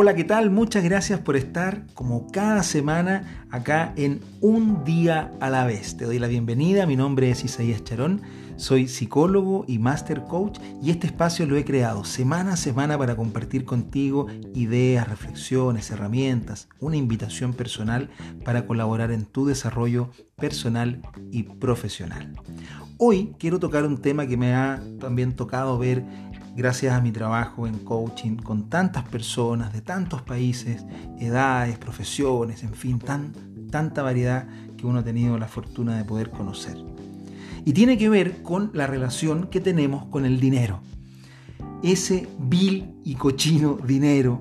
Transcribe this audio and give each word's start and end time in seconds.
Hola, 0.00 0.14
¿qué 0.14 0.22
tal? 0.22 0.50
Muchas 0.50 0.84
gracias 0.84 1.18
por 1.18 1.34
estar 1.34 1.82
como 1.92 2.30
cada 2.30 2.62
semana 2.62 3.48
acá 3.50 3.92
en 3.96 4.20
Un 4.40 4.84
día 4.84 5.32
a 5.40 5.50
la 5.50 5.66
vez. 5.66 5.96
Te 5.96 6.04
doy 6.04 6.20
la 6.20 6.28
bienvenida, 6.28 6.86
mi 6.86 6.94
nombre 6.94 7.30
es 7.30 7.42
Isaías 7.42 7.82
Charón, 7.82 8.22
soy 8.58 8.88
psicólogo 8.88 9.64
y 9.68 9.78
master 9.78 10.24
coach 10.24 10.58
y 10.82 10.90
este 10.90 11.06
espacio 11.06 11.46
lo 11.46 11.56
he 11.56 11.64
creado 11.64 12.04
semana 12.04 12.54
a 12.54 12.56
semana 12.56 12.98
para 12.98 13.16
compartir 13.16 13.64
contigo 13.64 14.26
ideas, 14.52 15.08
reflexiones, 15.08 15.90
herramientas, 15.90 16.68
una 16.80 16.96
invitación 16.96 17.54
personal 17.54 18.10
para 18.44 18.66
colaborar 18.66 19.12
en 19.12 19.24
tu 19.24 19.46
desarrollo 19.46 20.10
personal 20.36 21.00
y 21.30 21.44
profesional. 21.44 22.34
Hoy 22.98 23.34
quiero 23.38 23.60
tocar 23.60 23.86
un 23.86 24.02
tema 24.02 24.26
que 24.26 24.36
me 24.36 24.54
ha 24.54 24.82
también 24.98 25.36
tocado 25.36 25.78
ver 25.78 26.04
gracias 26.56 26.92
a 26.92 27.00
mi 27.00 27.12
trabajo 27.12 27.68
en 27.68 27.78
coaching 27.78 28.36
con 28.36 28.68
tantas 28.68 29.04
personas 29.04 29.72
de 29.72 29.82
tantos 29.82 30.22
países, 30.22 30.84
edades, 31.20 31.78
profesiones, 31.78 32.64
en 32.64 32.74
fin, 32.74 32.98
tan, 32.98 33.32
tanta 33.70 34.02
variedad 34.02 34.48
que 34.76 34.84
uno 34.84 34.98
ha 34.98 35.04
tenido 35.04 35.38
la 35.38 35.46
fortuna 35.46 35.96
de 35.96 36.04
poder 36.04 36.30
conocer. 36.30 36.76
Y 37.68 37.74
tiene 37.74 37.98
que 37.98 38.08
ver 38.08 38.42
con 38.42 38.70
la 38.72 38.86
relación 38.86 39.48
que 39.48 39.60
tenemos 39.60 40.06
con 40.06 40.24
el 40.24 40.40
dinero. 40.40 40.80
Ese 41.82 42.26
vil 42.38 42.94
y 43.04 43.14
cochino 43.14 43.76
dinero, 43.86 44.40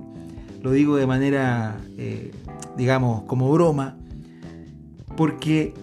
lo 0.64 0.72
digo 0.72 0.96
de 0.96 1.08
manera, 1.08 1.78
eh, 1.98 2.32
digamos, 2.78 3.24
como 3.24 3.52
broma, 3.52 3.98
porque 5.18 5.74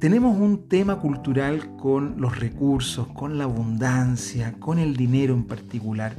tenemos 0.00 0.36
un 0.36 0.66
tema 0.66 0.98
cultural 0.98 1.76
con 1.76 2.20
los 2.20 2.36
recursos, 2.36 3.06
con 3.06 3.38
la 3.38 3.44
abundancia, 3.44 4.54
con 4.58 4.80
el 4.80 4.96
dinero 4.96 5.34
en 5.34 5.44
particular, 5.44 6.16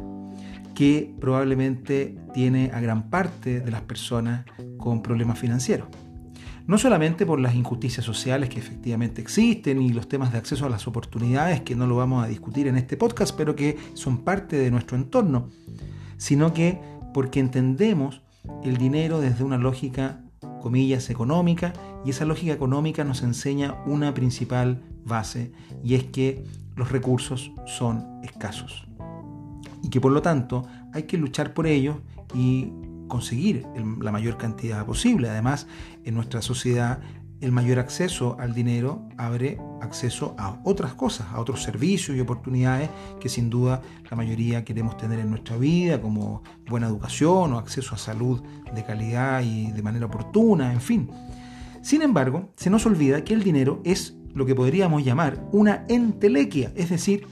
que 0.73 1.13
probablemente 1.19 2.17
tiene 2.33 2.71
a 2.73 2.79
gran 2.79 3.09
parte 3.09 3.59
de 3.59 3.71
las 3.71 3.81
personas 3.81 4.45
con 4.77 5.01
problemas 5.01 5.37
financieros. 5.37 5.89
No 6.65 6.77
solamente 6.77 7.25
por 7.25 7.39
las 7.39 7.55
injusticias 7.55 8.05
sociales 8.05 8.49
que 8.49 8.59
efectivamente 8.59 9.21
existen 9.21 9.81
y 9.81 9.89
los 9.89 10.07
temas 10.07 10.31
de 10.31 10.37
acceso 10.37 10.65
a 10.65 10.69
las 10.69 10.87
oportunidades 10.87 11.61
que 11.61 11.75
no 11.75 11.87
lo 11.87 11.97
vamos 11.97 12.23
a 12.23 12.27
discutir 12.27 12.67
en 12.67 12.77
este 12.77 12.95
podcast, 12.95 13.35
pero 13.35 13.55
que 13.55 13.77
son 13.95 14.19
parte 14.19 14.55
de 14.55 14.71
nuestro 14.71 14.95
entorno, 14.95 15.49
sino 16.17 16.53
que 16.53 16.79
porque 17.13 17.41
entendemos 17.41 18.21
el 18.63 18.77
dinero 18.77 19.19
desde 19.19 19.43
una 19.43 19.57
lógica 19.57 20.23
comillas, 20.63 21.09
económica, 21.09 21.73
y 22.05 22.11
esa 22.11 22.23
lógica 22.23 22.53
económica 22.53 23.03
nos 23.03 23.21
enseña 23.21 23.75
una 23.85 24.13
principal 24.13 24.81
base, 25.05 25.51
y 25.83 25.95
es 25.95 26.05
que 26.05 26.45
los 26.77 26.89
recursos 26.91 27.51
son 27.65 28.21
escasos. 28.23 28.87
Y 29.83 29.89
que 29.89 29.99
por 29.99 30.13
lo 30.13 30.21
tanto 30.21 30.65
hay 30.93 31.03
que 31.03 31.17
luchar 31.17 31.53
por 31.53 31.67
ellos 31.67 31.97
y 32.33 32.71
conseguir 33.13 33.67
la 34.01 34.11
mayor 34.11 34.37
cantidad 34.37 34.83
posible. 34.87 35.29
Además, 35.29 35.67
en 36.03 36.15
nuestra 36.15 36.41
sociedad 36.41 36.99
el 37.41 37.51
mayor 37.51 37.77
acceso 37.77 38.37
al 38.39 38.55
dinero 38.55 39.07
abre 39.17 39.59
acceso 39.81 40.33
a 40.39 40.59
otras 40.63 40.95
cosas, 40.95 41.27
a 41.31 41.39
otros 41.39 41.61
servicios 41.61 42.17
y 42.17 42.21
oportunidades 42.21 42.89
que 43.19 43.29
sin 43.29 43.51
duda 43.51 43.83
la 44.09 44.17
mayoría 44.17 44.65
queremos 44.65 44.97
tener 44.97 45.19
en 45.19 45.29
nuestra 45.29 45.57
vida, 45.57 46.01
como 46.01 46.41
buena 46.67 46.87
educación 46.87 47.53
o 47.53 47.59
acceso 47.59 47.93
a 47.93 47.99
salud 47.99 48.41
de 48.73 48.83
calidad 48.83 49.43
y 49.43 49.71
de 49.71 49.83
manera 49.83 50.07
oportuna, 50.07 50.73
en 50.73 50.81
fin. 50.81 51.11
Sin 51.83 52.01
embargo, 52.01 52.51
se 52.55 52.71
nos 52.71 52.87
olvida 52.87 53.23
que 53.23 53.35
el 53.35 53.43
dinero 53.43 53.79
es 53.83 54.15
lo 54.33 54.47
que 54.47 54.55
podríamos 54.55 55.03
llamar 55.03 55.47
una 55.51 55.85
entelequia, 55.87 56.71
es 56.75 56.89
decir, 56.89 57.27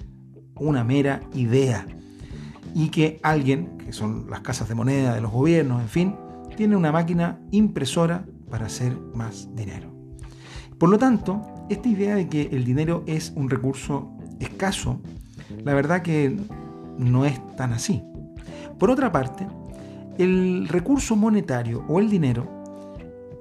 una 0.54 0.84
mera 0.84 1.22
idea. 1.34 1.88
Y 2.74 2.90
que 2.90 3.20
alguien, 3.24 3.78
que 3.78 3.94
son 3.94 4.30
las 4.30 4.42
casas 4.42 4.70
de 4.70 4.76
moneda 4.76 5.14
de 5.14 5.22
los 5.22 5.32
gobiernos, 5.32 5.82
en 5.82 5.90
fin, 5.90 6.16
tiene 6.56 6.76
una 6.76 6.92
máquina 6.92 7.40
impresora 7.52 8.26
para 8.50 8.68
hacer 8.68 8.98
más 9.14 9.50
dinero. 9.56 9.92
Por 10.78 10.90
lo 10.90 10.98
tanto, 10.98 11.42
esta 11.70 11.88
idea 11.90 12.16
de 12.16 12.28
que 12.28 12.50
el 12.52 12.66
dinero 12.66 13.04
es 13.08 13.34
un 13.36 13.50
recurso 13.50 14.12
escaso, 14.40 15.02
la 15.64 15.74
verdad 15.74 16.02
que 16.02 16.38
no 16.98 17.26
es 17.26 17.40
tan 17.56 17.74
así. 17.74 18.04
Por 18.80 18.90
otra 18.90 19.12
parte, 19.12 19.48
el 20.18 20.68
recurso 20.68 21.16
monetario 21.16 21.86
o 21.88 22.00
el 22.00 22.10
dinero 22.10 22.48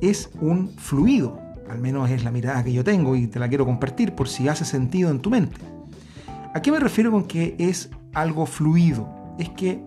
es 0.01 0.31
un 0.41 0.69
fluido, 0.69 1.39
al 1.69 1.79
menos 1.79 2.11
es 2.11 2.25
la 2.25 2.31
mirada 2.31 2.65
que 2.65 2.73
yo 2.73 2.85
tengo 2.85 3.17
y 3.17 3.27
te 3.27 3.39
la 3.39 3.49
quiero 3.49 3.67
compartir 3.67 4.15
por 4.15 4.29
si 4.29 4.49
hace 4.49 4.65
sentido 4.65 5.11
en 5.11 5.21
tu 5.21 5.31
mente. 5.31 5.61
¿A 6.55 6.63
qué 6.63 6.73
me 6.73 6.81
refiero 6.81 7.11
con 7.11 7.25
que 7.25 7.55
es 7.59 7.91
algo 8.13 8.47
fluido? 8.47 9.20
Es 9.41 9.49
que 9.49 9.81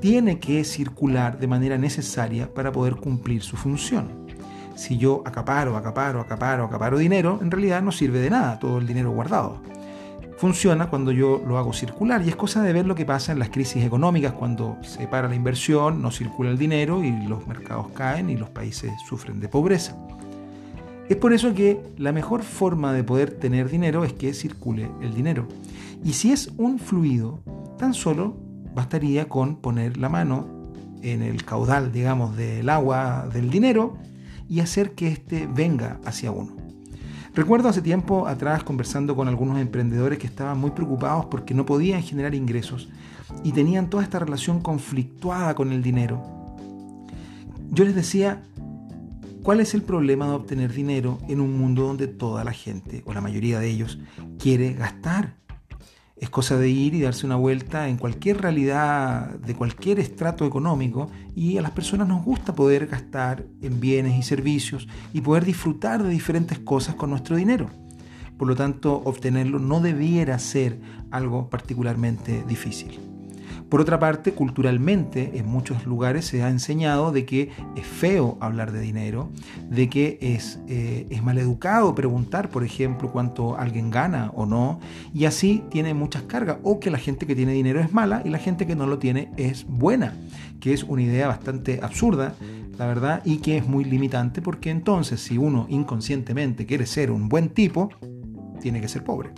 tiene 0.00 0.38
que 0.38 0.64
circular 0.64 1.38
de 1.38 1.46
manera 1.46 1.76
necesaria 1.76 2.52
para 2.52 2.72
poder 2.72 2.96
cumplir 2.96 3.42
su 3.42 3.56
función 3.58 4.24
si 4.74 4.98
yo 4.98 5.22
acaparo, 5.24 5.76
acaparo, 5.76 6.20
acaparo, 6.20 6.64
acaparo 6.64 6.98
dinero, 6.98 7.38
en 7.40 7.50
realidad 7.50 7.82
no 7.82 7.92
sirve 7.92 8.20
de 8.20 8.30
nada 8.30 8.58
todo 8.58 8.78
el 8.78 8.86
dinero 8.86 9.10
guardado. 9.10 9.60
Funciona 10.36 10.90
cuando 10.90 11.12
yo 11.12 11.42
lo 11.46 11.58
hago 11.58 11.72
circular 11.72 12.22
y 12.22 12.28
es 12.28 12.36
cosa 12.36 12.60
de 12.62 12.72
ver 12.72 12.86
lo 12.86 12.94
que 12.94 13.06
pasa 13.06 13.32
en 13.32 13.38
las 13.38 13.50
crisis 13.50 13.84
económicas 13.84 14.32
cuando 14.32 14.76
se 14.82 15.06
para 15.06 15.28
la 15.28 15.36
inversión, 15.36 16.02
no 16.02 16.10
circula 16.10 16.50
el 16.50 16.58
dinero 16.58 17.04
y 17.04 17.12
los 17.26 17.46
mercados 17.46 17.88
caen 17.94 18.30
y 18.30 18.36
los 18.36 18.50
países 18.50 18.92
sufren 19.08 19.40
de 19.40 19.48
pobreza. 19.48 19.96
Es 21.08 21.16
por 21.16 21.32
eso 21.32 21.54
que 21.54 21.80
la 21.96 22.12
mejor 22.12 22.42
forma 22.42 22.92
de 22.92 23.04
poder 23.04 23.30
tener 23.30 23.70
dinero 23.70 24.04
es 24.04 24.12
que 24.12 24.34
circule 24.34 24.90
el 25.02 25.14
dinero. 25.14 25.46
Y 26.02 26.14
si 26.14 26.32
es 26.32 26.50
un 26.56 26.78
fluido, 26.78 27.40
tan 27.78 27.94
solo 27.94 28.36
bastaría 28.74 29.28
con 29.28 29.56
poner 29.56 29.96
la 29.96 30.08
mano 30.08 30.46
en 31.02 31.22
el 31.22 31.44
caudal, 31.44 31.92
digamos, 31.92 32.36
del 32.36 32.68
agua 32.68 33.28
del 33.32 33.50
dinero 33.50 33.96
y 34.48 34.60
hacer 34.60 34.92
que 34.92 35.08
éste 35.08 35.48
venga 35.52 36.00
hacia 36.04 36.30
uno. 36.30 36.56
Recuerdo 37.34 37.68
hace 37.68 37.82
tiempo 37.82 38.28
atrás 38.28 38.62
conversando 38.62 39.16
con 39.16 39.26
algunos 39.26 39.58
emprendedores 39.58 40.18
que 40.18 40.26
estaban 40.26 40.58
muy 40.58 40.70
preocupados 40.70 41.26
porque 41.26 41.52
no 41.52 41.66
podían 41.66 42.02
generar 42.02 42.34
ingresos 42.34 42.88
y 43.42 43.52
tenían 43.52 43.90
toda 43.90 44.04
esta 44.04 44.20
relación 44.20 44.60
conflictuada 44.60 45.54
con 45.54 45.72
el 45.72 45.82
dinero. 45.82 46.22
Yo 47.70 47.84
les 47.84 47.96
decía, 47.96 48.44
¿cuál 49.42 49.58
es 49.58 49.74
el 49.74 49.82
problema 49.82 50.28
de 50.28 50.34
obtener 50.34 50.72
dinero 50.72 51.18
en 51.28 51.40
un 51.40 51.58
mundo 51.58 51.82
donde 51.82 52.06
toda 52.06 52.44
la 52.44 52.52
gente, 52.52 53.02
o 53.04 53.12
la 53.12 53.20
mayoría 53.20 53.58
de 53.58 53.68
ellos, 53.68 53.98
quiere 54.38 54.72
gastar? 54.74 55.34
Es 56.24 56.30
cosa 56.30 56.56
de 56.56 56.70
ir 56.70 56.94
y 56.94 57.02
darse 57.02 57.26
una 57.26 57.36
vuelta 57.36 57.86
en 57.86 57.98
cualquier 57.98 58.40
realidad 58.40 59.28
de 59.40 59.54
cualquier 59.54 60.00
estrato 60.00 60.46
económico 60.46 61.10
y 61.36 61.58
a 61.58 61.60
las 61.60 61.72
personas 61.72 62.08
nos 62.08 62.24
gusta 62.24 62.54
poder 62.54 62.86
gastar 62.86 63.44
en 63.60 63.78
bienes 63.78 64.18
y 64.18 64.22
servicios 64.22 64.88
y 65.12 65.20
poder 65.20 65.44
disfrutar 65.44 66.02
de 66.02 66.08
diferentes 66.08 66.58
cosas 66.60 66.94
con 66.94 67.10
nuestro 67.10 67.36
dinero. 67.36 67.68
Por 68.38 68.48
lo 68.48 68.56
tanto, 68.56 69.02
obtenerlo 69.04 69.58
no 69.58 69.80
debiera 69.80 70.38
ser 70.38 70.80
algo 71.10 71.50
particularmente 71.50 72.42
difícil. 72.48 73.13
Por 73.68 73.80
otra 73.80 73.98
parte, 73.98 74.32
culturalmente 74.32 75.38
en 75.38 75.46
muchos 75.46 75.86
lugares 75.86 76.26
se 76.26 76.42
ha 76.42 76.48
enseñado 76.48 77.12
de 77.12 77.24
que 77.24 77.50
es 77.76 77.86
feo 77.86 78.36
hablar 78.40 78.72
de 78.72 78.80
dinero, 78.80 79.30
de 79.70 79.88
que 79.88 80.18
es, 80.20 80.60
eh, 80.68 81.06
es 81.10 81.22
maleducado 81.22 81.94
preguntar, 81.94 82.50
por 82.50 82.64
ejemplo, 82.64 83.10
cuánto 83.10 83.56
alguien 83.56 83.90
gana 83.90 84.30
o 84.34 84.46
no, 84.46 84.80
y 85.12 85.24
así 85.24 85.62
tiene 85.70 85.94
muchas 85.94 86.22
cargas, 86.22 86.58
o 86.62 86.80
que 86.80 86.90
la 86.90 86.98
gente 86.98 87.26
que 87.26 87.34
tiene 87.34 87.52
dinero 87.52 87.80
es 87.80 87.92
mala 87.92 88.22
y 88.24 88.30
la 88.30 88.38
gente 88.38 88.66
que 88.66 88.76
no 88.76 88.86
lo 88.86 88.98
tiene 88.98 89.30
es 89.36 89.66
buena, 89.68 90.14
que 90.60 90.72
es 90.72 90.84
una 90.84 91.02
idea 91.02 91.28
bastante 91.28 91.80
absurda, 91.82 92.34
la 92.78 92.86
verdad, 92.86 93.22
y 93.24 93.38
que 93.38 93.56
es 93.56 93.66
muy 93.66 93.84
limitante 93.84 94.42
porque 94.42 94.70
entonces 94.70 95.20
si 95.20 95.38
uno 95.38 95.66
inconscientemente 95.68 96.66
quiere 96.66 96.86
ser 96.86 97.10
un 97.10 97.28
buen 97.28 97.48
tipo, 97.48 97.90
tiene 98.60 98.80
que 98.80 98.88
ser 98.88 99.04
pobre. 99.04 99.30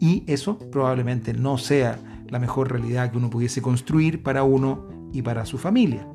Y 0.00 0.22
eso 0.26 0.58
probablemente 0.58 1.32
no 1.32 1.58
sea 1.58 1.98
la 2.30 2.38
mejor 2.38 2.70
realidad 2.70 3.10
que 3.10 3.18
uno 3.18 3.30
pudiese 3.30 3.62
construir 3.62 4.22
para 4.22 4.42
uno 4.42 4.88
y 5.12 5.22
para 5.22 5.46
su 5.46 5.58
familia. 5.58 6.06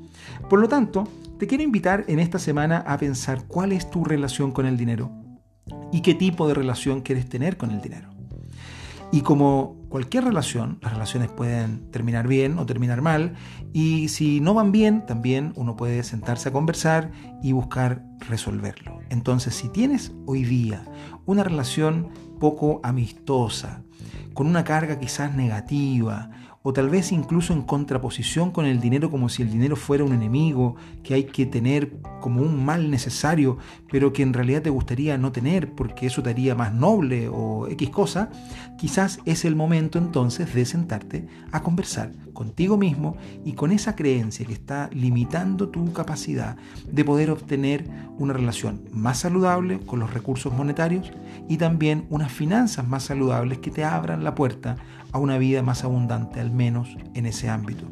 Por 0.50 0.60
lo 0.60 0.68
tanto, 0.68 1.08
te 1.40 1.48
quiero 1.48 1.64
invitar 1.64 2.06
en 2.08 2.20
esta 2.20 2.40
semana 2.40 2.84
a 2.88 2.98
pensar 2.98 3.46
cuál 3.48 3.72
es 3.72 3.90
tu 3.90 4.04
relación 4.04 4.52
con 4.52 4.66
el 4.66 4.78
dinero 4.78 5.12
y 5.92 6.02
qué 6.02 6.14
tipo 6.14 6.48
de 6.48 6.54
relación 6.54 7.02
quieres 7.02 7.28
tener 7.28 7.58
con 7.58 7.72
el 7.72 7.82
dinero. 7.82 8.14
Y 9.12 9.22
como 9.22 9.78
cualquier 9.90 10.24
relación, 10.24 10.80
las 10.82 10.94
relaciones 10.94 11.30
pueden 11.30 11.92
terminar 11.92 12.28
bien 12.28 12.58
o 12.58 12.66
terminar 12.66 13.04
mal, 13.04 13.36
y 13.72 14.08
si 14.08 14.40
no 14.40 14.56
van 14.56 14.72
bien, 14.72 15.06
también 15.06 15.54
uno 15.56 15.76
puede 15.76 16.02
sentarse 16.02 16.50
a 16.50 16.52
conversar 16.52 17.12
y 17.44 17.52
buscar 17.52 18.04
resolverlo. 18.28 18.98
Entonces, 19.10 19.54
si 19.54 19.70
tienes 19.70 20.14
hoy 20.26 20.44
día 20.46 20.84
una 21.28 21.44
relación 21.44 22.10
poco 22.40 22.80
amistosa, 22.82 23.84
con 24.34 24.48
una 24.48 24.64
carga 24.64 25.00
quizás 25.00 25.34
negativa 25.36 26.30
o 26.64 26.72
tal 26.72 26.90
vez 26.90 27.12
incluso 27.12 27.54
en 27.54 27.62
contraposición 27.62 28.52
con 28.52 28.66
el 28.66 28.80
dinero 28.80 29.12
como 29.12 29.28
si 29.28 29.42
el 29.42 29.52
dinero 29.52 29.76
fuera 29.76 30.06
un 30.06 30.14
enemigo 30.14 30.76
que 31.04 31.14
hay 31.14 31.26
que 31.26 31.46
tener 31.46 31.92
como 32.22 32.42
un 32.42 32.64
mal 32.64 32.90
necesario, 32.90 33.58
pero 33.92 34.14
que 34.14 34.24
en 34.24 34.34
realidad 34.34 34.62
te 34.62 34.70
gustaría 34.70 35.18
no 35.18 35.34
tener 35.34 35.74
porque 35.74 36.06
eso 36.08 36.24
te 36.24 36.30
haría 36.30 36.56
más 36.56 36.74
noble 36.74 37.28
o 37.28 37.68
X 37.68 37.90
cosa, 37.90 38.30
quizás 38.78 39.20
es 39.26 39.44
el 39.44 39.58
momento 39.58 40.00
entonces 40.00 40.54
de 40.54 40.66
sentarte 40.66 41.28
a 41.52 41.62
conversar 41.62 42.14
contigo 42.32 42.78
mismo 42.78 43.18
y 43.44 43.54
con 43.54 43.74
esa 43.74 43.96
creencia 43.98 44.46
que 44.46 44.54
está 44.54 44.90
limitando 44.94 45.68
tu 45.68 45.92
capacidad 45.92 46.56
de 46.90 47.04
poder 47.04 47.30
obtener 47.30 47.86
una 48.18 48.34
relación 48.34 48.84
más 48.92 49.20
saludable 49.20 49.80
con 49.80 50.00
los 50.00 50.14
recursos 50.14 50.54
monetarios 50.54 51.12
y 51.50 51.58
también 51.58 52.06
unas 52.10 52.32
finanzas 52.32 52.88
más 52.88 53.04
saludables 53.04 53.58
que 53.58 53.70
abran 53.84 54.24
la 54.24 54.36
puerta 54.36 54.78
a 55.12 55.20
una 55.20 55.38
vida 55.38 55.62
más 55.62 55.84
abundante, 55.84 56.40
al 56.40 56.52
menos 56.52 56.96
en 57.14 57.26
ese 57.26 57.50
ámbito. 57.50 57.86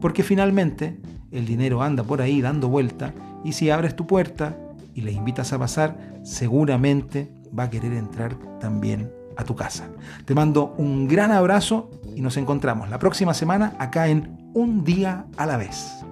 Porque 0.00 0.22
finalmente 0.22 0.98
el 1.30 1.46
dinero 1.46 1.82
anda 1.82 2.02
por 2.02 2.20
ahí 2.20 2.40
dando 2.40 2.68
vuelta 2.68 3.12
y 3.44 3.52
si 3.52 3.70
abres 3.70 3.96
tu 3.96 4.06
puerta 4.06 4.56
y 4.94 5.02
le 5.02 5.12
invitas 5.12 5.52
a 5.52 5.58
pasar, 5.58 5.96
seguramente 6.24 7.30
va 7.56 7.64
a 7.64 7.70
querer 7.70 7.92
entrar 7.92 8.36
también 8.60 9.10
a 9.36 9.44
tu 9.44 9.54
casa. 9.54 9.88
Te 10.24 10.34
mando 10.34 10.74
un 10.78 11.06
gran 11.06 11.30
abrazo 11.30 11.90
y 12.14 12.20
nos 12.20 12.36
encontramos 12.36 12.90
la 12.90 12.98
próxima 12.98 13.34
semana 13.34 13.74
acá 13.78 14.08
en 14.08 14.50
Un 14.54 14.82
día 14.82 15.26
a 15.36 15.46
la 15.46 15.56
vez. 15.56 16.07